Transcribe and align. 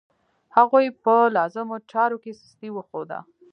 هغوی 0.57 0.85
په 1.03 1.15
لازمو 1.35 1.75
چارو 1.91 2.17
کې 2.23 2.31
سستي 2.41 2.69
وښوده. 2.73 3.19